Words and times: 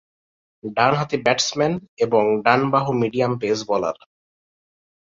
তিনি 0.53 0.69
ডানহাতি 0.77 1.17
ব্যাটসম্যান 1.25 1.73
এবং 2.05 2.23
ডান 2.45 2.61
বাহু 2.73 2.91
মিডিয়াম 3.01 3.31
পেস 3.41 3.59
বোলার। 3.69 3.97